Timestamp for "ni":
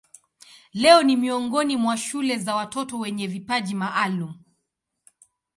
1.03-1.17